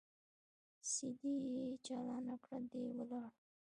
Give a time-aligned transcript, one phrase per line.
[0.91, 3.29] سي ډي يې چالانه کړه دى ولاړ.